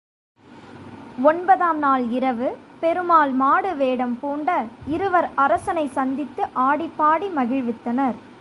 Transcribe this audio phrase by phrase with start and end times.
[1.29, 2.47] ஒன்பதாம் நாள் இரவு,
[2.79, 4.49] பெருமாள் மாடு வேடம் பூண்ட
[4.87, 8.15] இருவர் அரசனைச் சந்தித்து ஆடிப்பாடி மகிழ்வித்தனர்.